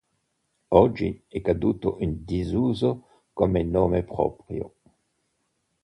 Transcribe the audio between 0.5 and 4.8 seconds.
Oggi è caduto in disuso come nome proprio.